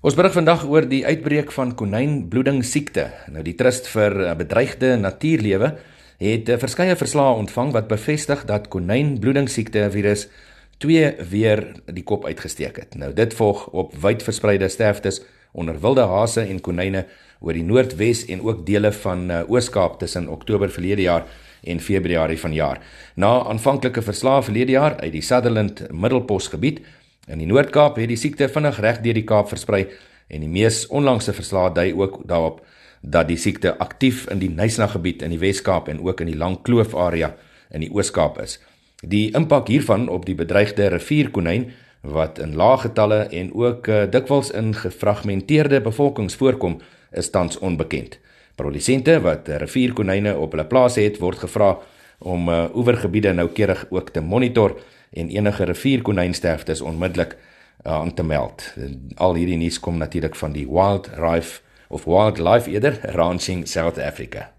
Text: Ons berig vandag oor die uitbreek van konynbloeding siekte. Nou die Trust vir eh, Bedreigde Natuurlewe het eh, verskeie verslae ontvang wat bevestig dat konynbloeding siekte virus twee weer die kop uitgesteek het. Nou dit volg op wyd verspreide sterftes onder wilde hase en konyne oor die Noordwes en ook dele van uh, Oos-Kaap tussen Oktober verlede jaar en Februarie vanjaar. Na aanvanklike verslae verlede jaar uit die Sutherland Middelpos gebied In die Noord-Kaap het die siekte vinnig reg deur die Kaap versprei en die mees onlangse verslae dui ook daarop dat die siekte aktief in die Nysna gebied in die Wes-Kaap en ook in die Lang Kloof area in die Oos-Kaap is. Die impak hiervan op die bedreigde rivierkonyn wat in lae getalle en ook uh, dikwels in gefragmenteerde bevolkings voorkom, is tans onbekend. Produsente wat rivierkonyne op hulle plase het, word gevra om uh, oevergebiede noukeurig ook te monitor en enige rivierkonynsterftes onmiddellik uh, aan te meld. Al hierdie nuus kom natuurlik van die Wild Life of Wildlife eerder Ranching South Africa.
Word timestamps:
Ons 0.00 0.14
berig 0.16 0.32
vandag 0.32 0.62
oor 0.64 0.86
die 0.88 1.02
uitbreek 1.04 1.50
van 1.52 1.74
konynbloeding 1.76 2.62
siekte. 2.64 3.02
Nou 3.28 3.42
die 3.44 3.52
Trust 3.52 3.84
vir 3.92 4.14
eh, 4.24 4.30
Bedreigde 4.32 4.94
Natuurlewe 4.96 5.74
het 6.24 6.48
eh, 6.48 6.56
verskeie 6.56 6.94
verslae 6.96 7.34
ontvang 7.42 7.74
wat 7.74 7.90
bevestig 7.90 8.46
dat 8.48 8.70
konynbloeding 8.72 9.50
siekte 9.52 9.82
virus 9.92 10.22
twee 10.80 11.10
weer 11.28 11.66
die 11.84 12.06
kop 12.08 12.24
uitgesteek 12.24 12.80
het. 12.80 12.96
Nou 12.96 13.10
dit 13.12 13.36
volg 13.36 13.66
op 13.76 13.92
wyd 14.00 14.24
verspreide 14.24 14.70
sterftes 14.72 15.20
onder 15.52 15.76
wilde 15.84 16.06
hase 16.08 16.46
en 16.46 16.62
konyne 16.64 17.04
oor 17.44 17.58
die 17.58 17.66
Noordwes 17.68 18.24
en 18.32 18.40
ook 18.46 18.64
dele 18.64 18.94
van 19.02 19.26
uh, 19.28 19.42
Oos-Kaap 19.52 19.98
tussen 20.00 20.28
Oktober 20.32 20.72
verlede 20.72 21.02
jaar 21.02 21.26
en 21.60 21.80
Februarie 21.80 22.38
vanjaar. 22.40 22.80
Na 23.20 23.42
aanvanklike 23.52 24.00
verslae 24.04 24.42
verlede 24.48 24.78
jaar 24.78 24.96
uit 25.00 25.12
die 25.12 25.24
Sutherland 25.24 25.84
Middelpos 25.92 26.48
gebied 26.48 26.80
In 27.30 27.38
die 27.38 27.46
Noord-Kaap 27.46 27.98
het 28.00 28.10
die 28.10 28.18
siekte 28.18 28.48
vinnig 28.50 28.80
reg 28.82 28.96
deur 29.04 29.14
die 29.14 29.26
Kaap 29.26 29.52
versprei 29.52 29.84
en 30.26 30.42
die 30.42 30.50
mees 30.50 30.82
onlangse 30.90 31.30
verslae 31.36 31.70
dui 31.76 31.92
ook 31.94 32.24
daarop 32.26 32.58
dat 33.00 33.28
die 33.28 33.38
siekte 33.38 33.76
aktief 33.78 34.24
in 34.34 34.40
die 34.42 34.50
Nysna 34.50 34.88
gebied 34.90 35.22
in 35.22 35.30
die 35.30 35.38
Wes-Kaap 35.38 35.88
en 35.88 36.02
ook 36.02 36.24
in 36.24 36.32
die 36.32 36.40
Lang 36.40 36.58
Kloof 36.66 36.96
area 36.98 37.30
in 37.70 37.84
die 37.84 37.90
Oos-Kaap 37.94 38.40
is. 38.42 38.58
Die 39.06 39.30
impak 39.38 39.70
hiervan 39.70 40.08
op 40.10 40.26
die 40.26 40.34
bedreigde 40.34 40.90
rivierkonyn 40.90 41.70
wat 42.02 42.42
in 42.42 42.56
lae 42.58 42.76
getalle 42.82 43.22
en 43.30 43.54
ook 43.54 43.86
uh, 43.86 44.02
dikwels 44.10 44.50
in 44.56 44.74
gefragmenteerde 44.74 45.80
bevolkings 45.86 46.34
voorkom, 46.40 46.80
is 47.12 47.30
tans 47.30 47.58
onbekend. 47.58 48.18
Produsente 48.58 49.20
wat 49.22 49.48
rivierkonyne 49.48 50.34
op 50.36 50.56
hulle 50.56 50.66
plase 50.66 51.04
het, 51.06 51.22
word 51.22 51.44
gevra 51.46 51.76
om 52.18 52.48
uh, 52.48 52.64
oevergebiede 52.74 53.32
noukeurig 53.38 53.86
ook 53.90 54.10
te 54.10 54.20
monitor 54.20 54.80
en 55.10 55.28
enige 55.28 55.64
rivierkonynsterftes 55.64 56.80
onmiddellik 56.80 57.36
uh, 57.86 57.92
aan 57.92 58.14
te 58.14 58.22
meld. 58.22 58.74
Al 59.16 59.34
hierdie 59.34 59.56
nuus 59.56 59.80
kom 59.80 59.98
natuurlik 59.98 60.36
van 60.36 60.52
die 60.52 60.66
Wild 60.68 61.10
Life 61.18 61.60
of 61.88 62.04
Wildlife 62.04 62.70
eerder 62.70 63.00
Ranching 63.02 63.68
South 63.68 63.98
Africa. 63.98 64.52